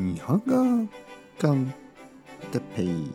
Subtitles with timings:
[0.00, 0.88] 日本語
[1.38, 1.74] コン
[2.50, 3.12] テペイ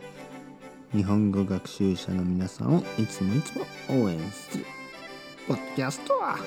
[0.94, 4.64] 日本語学習者の皆さんをいつもいつも応援する
[5.48, 6.38] ポッドキャストは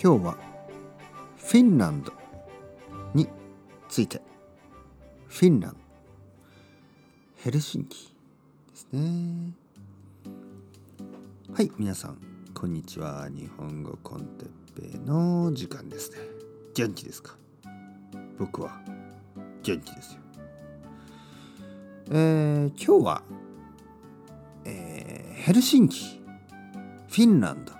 [0.00, 0.36] 今日は
[1.38, 2.12] フィンランド
[3.14, 3.28] に
[3.88, 4.20] ついて。
[5.26, 5.78] フィンランド。
[7.38, 8.14] ヘルシンキ
[8.70, 9.54] ですね。
[11.52, 12.18] はい皆さん
[12.54, 13.28] こんにちは。
[13.28, 14.21] 日本語コン
[15.12, 16.18] の時間ですね。
[16.74, 17.36] 元気ですか？
[18.38, 18.80] 僕は
[19.62, 20.20] 元気ですよ。
[22.10, 23.22] えー、今日は、
[24.64, 26.20] えー、ヘルシンキ
[27.08, 27.72] フィンランド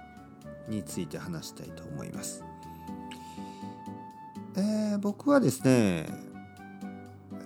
[0.68, 2.44] について話したいと思います。
[4.56, 6.06] えー、僕はですね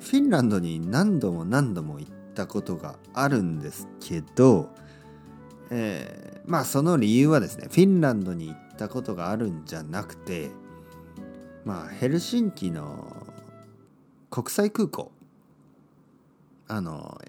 [0.01, 4.71] フィンランドに何度も何度も行ったことがあるんですけど
[5.71, 10.51] えー、まあその理由はですねフィンランドに行っったことがあるんじゃなくて
[11.65, 13.27] まあヘルシンキの
[14.31, 15.11] 国際空港
[16.69, 17.21] あの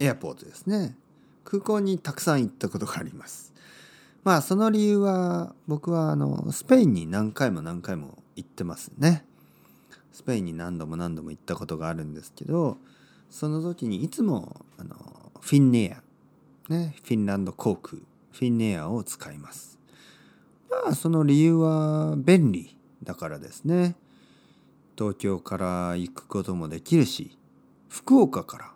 [0.00, 0.96] エアポートですね。
[1.44, 3.52] 空港にたくさん行ったことがあります。
[4.24, 9.24] まあその理由は僕はあのスペインに何回も何回も行ってますね。
[10.12, 12.78] スペインに何度も何度も行ったことがあるんですけど
[13.30, 14.94] その時にいつもあの
[15.40, 16.02] フィンネア
[16.68, 17.98] ね、フィンランド航空、
[18.30, 19.78] フィンネアを使います。
[20.82, 23.94] まあ、その理由は便利だからですね。
[24.98, 27.38] 東京から行くこともできるし、
[27.88, 28.72] 福岡から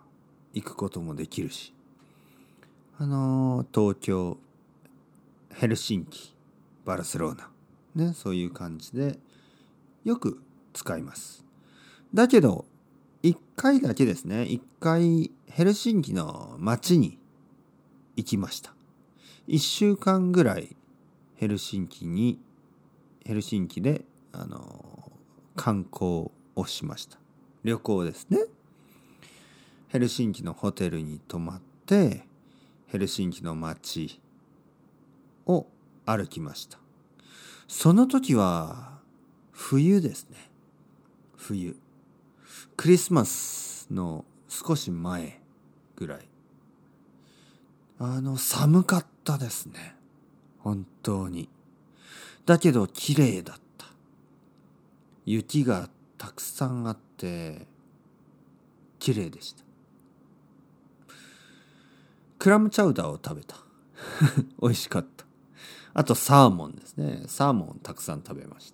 [0.53, 1.73] 行くこともできるし、
[2.97, 4.37] あの、東京、
[5.53, 6.33] ヘルシンキ、
[6.85, 7.49] バルセロナ、
[7.95, 9.19] ね、そういう感じで
[10.05, 10.41] よく
[10.73, 11.43] 使います。
[12.13, 12.65] だけど、
[13.21, 17.17] 一回だけですね、一回ヘルシンキの街に
[18.15, 18.73] 行きました
[19.47, 20.75] 1週間ぐらい
[21.37, 22.39] ヘルシンキに
[23.23, 25.11] ヘルシンキであの
[25.55, 27.17] 観光をしました。
[27.63, 28.39] 旅行ですね。
[29.89, 32.25] ヘルシンキのホテルに泊まって
[32.87, 34.19] ヘルシンキの街
[35.45, 35.67] を
[36.05, 36.79] 歩きました。
[37.67, 38.99] その時は
[39.51, 40.49] 冬ですね。
[41.35, 41.77] 冬。
[42.75, 45.39] クリスマスの少し前
[45.95, 46.27] ぐらい。
[47.99, 49.96] あの、寒かったですね。
[50.67, 51.47] 本当に。
[52.45, 53.85] だけど綺麗だった。
[55.25, 57.65] 雪がたくさんあって、
[58.99, 59.63] 綺麗でした。
[62.37, 63.55] クラムチャウダーを食べた。
[64.61, 65.25] 美味しかった。
[65.93, 67.23] あとサーモンですね。
[67.27, 68.73] サーモンたくさん食べまし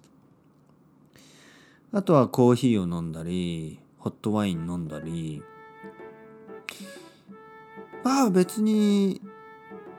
[1.91, 1.99] た。
[1.99, 5.43] あとはコーヒーを飲んだり、ホットワイン飲んだり、
[8.03, 9.21] まあ別に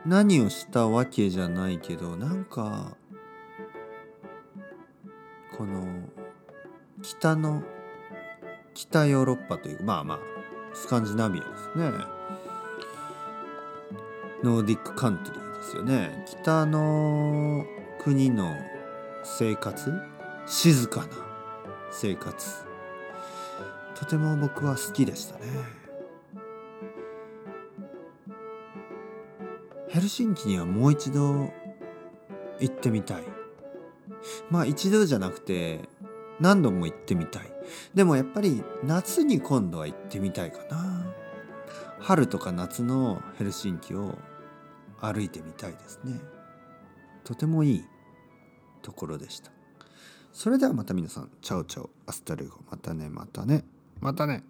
[0.07, 2.97] 何をしたわけじゃないけどなんか
[5.57, 5.87] この
[7.03, 7.63] 北の
[8.75, 10.19] 北ヨーロッパというまあまあ
[10.75, 11.91] スカンジナビアですね。
[14.43, 16.25] Nordic country ですよね。
[16.27, 17.65] 北の
[17.99, 18.55] 国の
[19.23, 19.93] 生活
[20.47, 21.09] 静かな
[21.91, 22.65] 生活。
[23.95, 25.84] とても僕は好きでしたね。
[29.95, 31.53] ヘルシンキにはもう一度
[32.59, 33.23] 行ってみたい。
[34.51, 35.89] まあ一度じゃなくて
[36.41, 37.43] 何度も行ってみたい。
[37.95, 41.07] でもやっぱり夏に今度は行ってみたいかな。
[42.01, 44.19] 春とか夏のヘルシンキを
[45.01, 46.21] 歩いてみたいですね。
[47.23, 47.85] とてもいい
[48.83, 49.53] ところでした。
[50.33, 51.31] それではまた皆さん。
[51.41, 52.57] Ciao ciao。Hasta luego。
[52.69, 53.65] またねまたね。
[54.01, 54.43] またね。